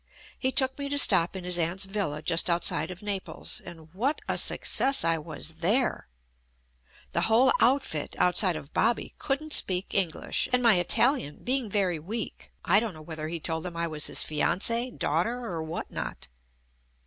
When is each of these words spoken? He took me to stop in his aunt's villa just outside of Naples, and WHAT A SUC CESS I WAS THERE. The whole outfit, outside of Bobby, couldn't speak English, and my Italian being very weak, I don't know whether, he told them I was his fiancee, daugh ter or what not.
He 0.39 0.51
took 0.51 0.79
me 0.79 0.89
to 0.89 0.97
stop 0.97 1.35
in 1.35 1.43
his 1.43 1.59
aunt's 1.59 1.85
villa 1.85 2.23
just 2.23 2.49
outside 2.49 2.89
of 2.89 3.03
Naples, 3.03 3.61
and 3.63 3.93
WHAT 3.93 4.19
A 4.27 4.35
SUC 4.35 4.65
CESS 4.65 5.03
I 5.05 5.19
WAS 5.19 5.57
THERE. 5.57 6.07
The 7.11 7.21
whole 7.29 7.53
outfit, 7.61 8.15
outside 8.17 8.55
of 8.55 8.73
Bobby, 8.73 9.13
couldn't 9.19 9.53
speak 9.53 9.93
English, 9.93 10.49
and 10.51 10.63
my 10.63 10.73
Italian 10.79 11.43
being 11.43 11.69
very 11.69 11.99
weak, 11.99 12.51
I 12.65 12.79
don't 12.79 12.95
know 12.95 13.03
whether, 13.03 13.27
he 13.27 13.39
told 13.39 13.61
them 13.61 13.77
I 13.77 13.85
was 13.85 14.07
his 14.07 14.23
fiancee, 14.23 14.89
daugh 14.89 15.21
ter 15.25 15.39
or 15.45 15.61
what 15.61 15.91
not. 15.91 16.27